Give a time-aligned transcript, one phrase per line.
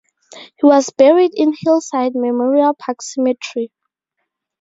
[0.33, 3.71] He was buried in Hillside Memorial Park Cemetery.